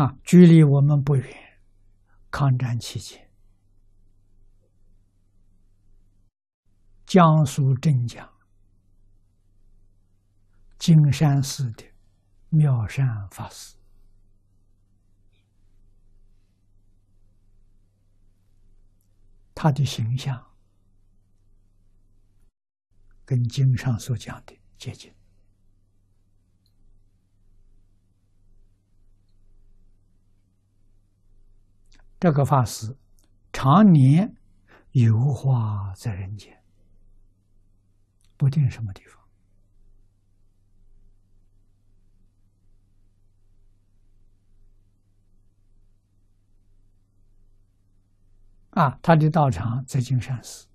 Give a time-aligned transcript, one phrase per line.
[0.00, 1.60] 啊，距离我们不远，
[2.30, 3.30] 抗战期间，
[7.04, 8.26] 江苏镇江
[10.78, 11.84] 金山寺的
[12.48, 13.76] 妙善法师，
[19.54, 20.50] 他的形象
[23.26, 25.14] 跟经上所讲的接近。
[32.20, 32.94] 这个法师
[33.50, 34.36] 常年
[34.90, 36.62] 游化在人间，
[38.36, 39.18] 不定什么地方
[48.84, 48.98] 啊。
[49.02, 50.68] 他的道场在金山寺，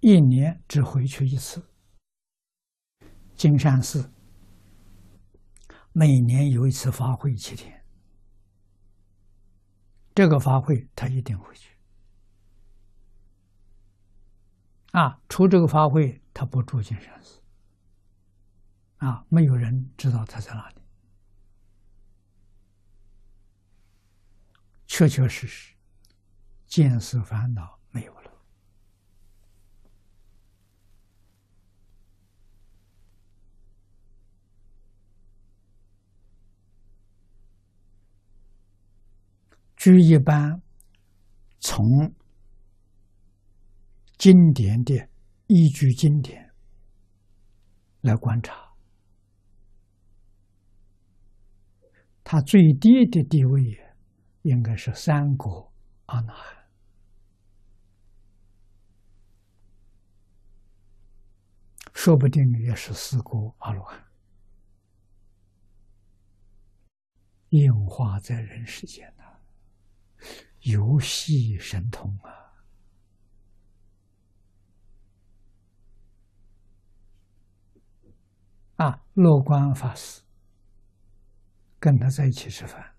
[0.00, 1.66] 一年只回去一次。
[3.34, 4.12] 金山寺
[5.92, 7.85] 每年有一次法会七天。
[10.16, 11.76] 这个法会他一定会去
[14.92, 15.20] 啊！
[15.28, 17.38] 除这个法会，他不住进山寺
[18.96, 20.76] 啊，没有人知道他在哪里。
[24.86, 25.74] 确确实实，
[26.66, 28.32] 见思烦恼没有了
[39.76, 40.60] 据一般
[41.60, 41.84] 从
[44.18, 45.08] 经典的
[45.46, 46.50] 依据经典
[48.00, 48.74] 来观察，
[52.24, 53.62] 他最低的地位
[54.42, 55.72] 应该是三国
[56.06, 56.56] 阿那含，
[61.92, 64.04] 说不定也是四国阿罗汉，
[67.50, 69.25] 应化在人世间呢。
[70.60, 72.32] 游戏神通啊！
[78.76, 80.22] 啊，乐观法师
[81.78, 82.94] 跟他在一起吃饭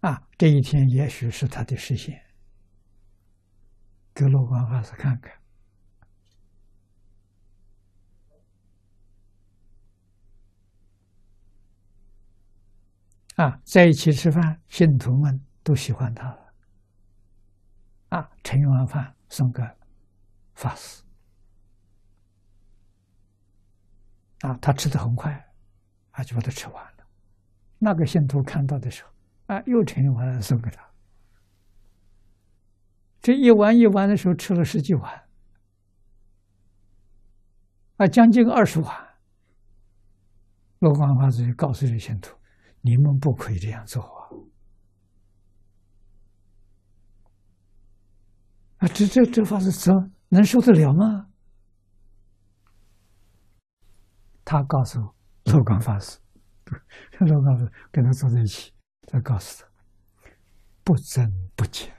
[0.00, 2.24] 啊，这一天也许是他的实现，
[4.14, 5.32] 给乐观法师看看。
[13.36, 16.52] 啊，在一起吃饭，信徒们都喜欢他了。
[18.08, 19.62] 啊，盛一碗饭送给
[20.54, 21.02] 法师，
[24.40, 25.32] 啊，他吃的很快，
[26.12, 27.06] 啊，就把它吃完了。
[27.78, 29.10] 那个信徒看到的时候，
[29.54, 30.82] 啊，又盛一碗送给他。
[33.20, 35.28] 这一碗一碗的时候，吃了十几碗，
[37.98, 39.06] 啊，将近二十碗。
[40.78, 42.34] 罗光法师就告诉这信徒。
[42.82, 44.30] 你们不可以这样做啊！
[48.78, 49.92] 啊，这这这法师怎
[50.28, 51.28] 能受得了吗？
[54.44, 55.00] 他告诉
[55.46, 56.18] 罗光法师，
[57.18, 58.72] 罗光法师跟他坐在一起，
[59.08, 60.30] 他告诉他：
[60.84, 61.92] 不增不减，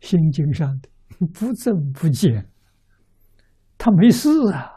[0.00, 0.90] 心经上的
[1.32, 2.50] 不增不减，
[3.78, 4.71] 他没事啊。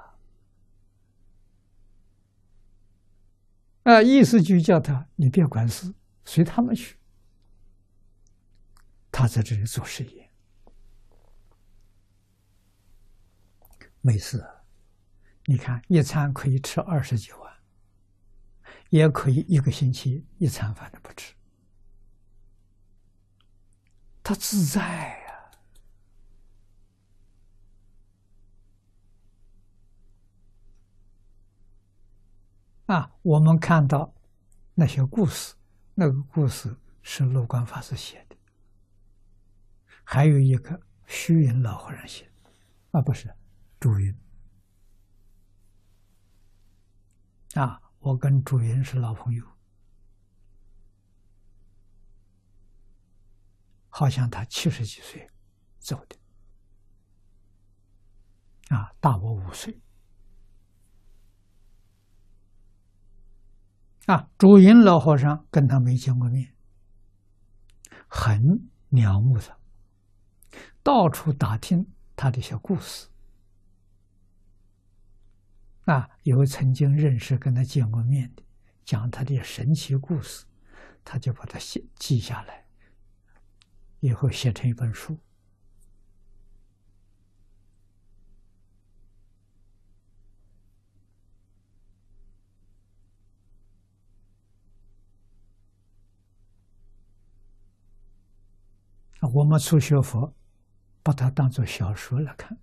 [3.85, 6.97] 啊，意思就叫他，你别管事，随他们去。
[9.11, 10.29] 他在这里做实验，
[14.01, 14.43] 没事。
[15.45, 17.53] 你看，一餐可以吃二十几碗，
[18.89, 21.35] 也可以一个星期一餐饭都不吃，
[24.23, 25.04] 他自在。
[32.85, 34.13] 啊，我们看到
[34.75, 35.55] 那些故事，
[35.95, 38.37] 那个故事是陆观法师写的，
[40.03, 42.51] 还有一个虚云老和尚写的，
[42.91, 43.33] 啊，不是，
[43.79, 44.15] 朱云。
[47.55, 49.43] 啊，我跟朱云是老朋友，
[53.89, 55.31] 好像他七十几岁
[55.79, 56.17] 走的，
[58.75, 59.81] 啊，大我五岁。
[64.05, 66.53] 啊，朱云老和尚跟他没见过面，
[68.07, 69.57] 很仰慕他，
[70.83, 73.07] 到处打听他的小故事。
[75.85, 78.43] 啊，有曾经认识、跟他见过面的，
[78.83, 80.45] 讲他的神奇故事，
[81.03, 82.65] 他就把它写记下来，
[83.99, 85.19] 以后写成一本书。
[99.33, 100.33] 我们初学佛，
[101.03, 102.57] 把它当做小说来看，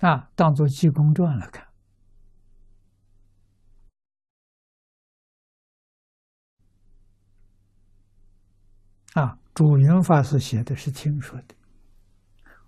[0.00, 1.66] 啊，当做济公传来看，
[9.14, 11.54] 啊，主云法师写的是听说的，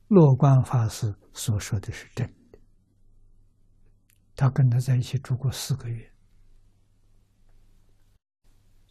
[0.09, 2.59] 乐观法师所说的是真的，
[4.35, 6.13] 他跟他在一起住过四个月。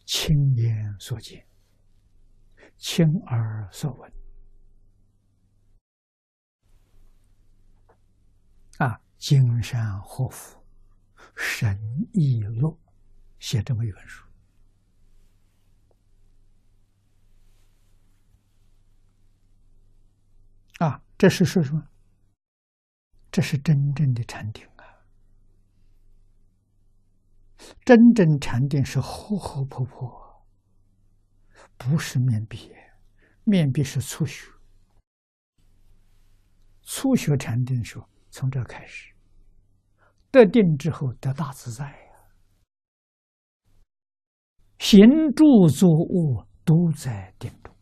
[0.04, 1.44] 亲眼所见，
[2.76, 4.12] 亲耳所闻，
[8.78, 9.00] 啊！
[9.16, 10.62] 金山活佛
[11.34, 11.78] 神
[12.12, 12.78] 意录
[13.38, 14.24] 写这么一本书，
[20.78, 21.02] 啊！
[21.18, 21.88] 这是说什么？
[23.32, 24.84] 这是真正的禅定啊。
[27.84, 30.25] 真正禅定是活活泼泼，
[31.76, 32.72] 不是面壁。
[33.48, 34.50] 面壁是初学，
[36.82, 39.14] 初学禅定说，从这开始
[40.32, 42.12] 得定之后得大自在呀，
[44.78, 47.72] 行住坐卧都在定中。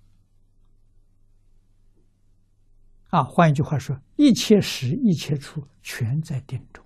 [3.09, 6.84] 啊，换一句话说，一切时一切处全在定中。